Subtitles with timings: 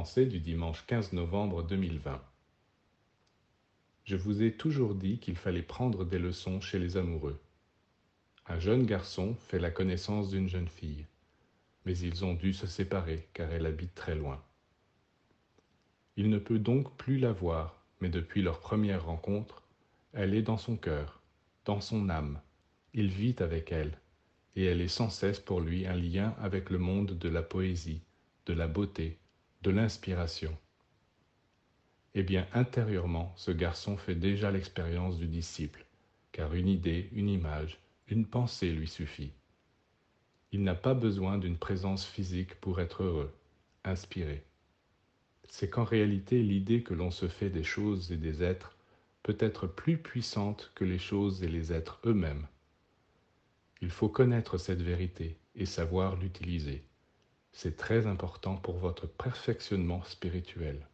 [0.00, 2.22] du dimanche 15 novembre 2020.
[4.04, 7.38] Je vous ai toujours dit qu'il fallait prendre des leçons chez les amoureux.
[8.46, 11.04] Un jeune garçon fait la connaissance d'une jeune fille,
[11.84, 14.42] mais ils ont dû se séparer car elle habite très loin.
[16.16, 19.62] Il ne peut donc plus la voir, mais depuis leur première rencontre,
[20.14, 21.20] elle est dans son cœur,
[21.66, 22.40] dans son âme.
[22.94, 23.98] Il vit avec elle,
[24.56, 28.00] et elle est sans cesse pour lui un lien avec le monde de la poésie,
[28.46, 29.18] de la beauté,
[29.62, 30.56] de l'inspiration.
[32.14, 35.84] Eh bien, intérieurement, ce garçon fait déjà l'expérience du disciple,
[36.32, 39.32] car une idée, une image, une pensée lui suffit.
[40.52, 43.32] Il n'a pas besoin d'une présence physique pour être heureux,
[43.84, 44.42] inspiré.
[45.48, 48.76] C'est qu'en réalité, l'idée que l'on se fait des choses et des êtres
[49.22, 52.46] peut être plus puissante que les choses et les êtres eux-mêmes.
[53.82, 56.82] Il faut connaître cette vérité et savoir l'utiliser.
[57.52, 60.89] C'est très important pour votre perfectionnement spirituel.